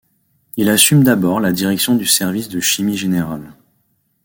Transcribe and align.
Il 0.57 0.69
assume 0.69 1.03
d'abord 1.03 1.39
la 1.39 1.51
direction 1.51 1.93
du 1.95 2.07
service 2.07 2.49
de 2.49 2.59
Chimie 2.59 2.97
générale. 2.97 3.53